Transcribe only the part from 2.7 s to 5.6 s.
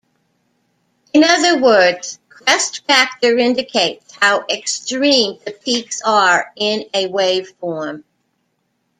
factor indicates how extreme the